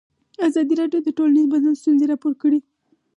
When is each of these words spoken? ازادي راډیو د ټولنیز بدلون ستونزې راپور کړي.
ازادي 0.47 0.73
راډیو 0.81 0.99
د 1.03 1.09
ټولنیز 1.17 1.45
بدلون 1.51 1.75
ستونزې 1.81 2.05
راپور 2.11 2.33
کړي. 2.41 2.59